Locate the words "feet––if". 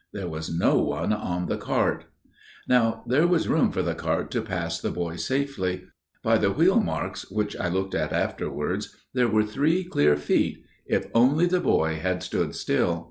10.17-11.05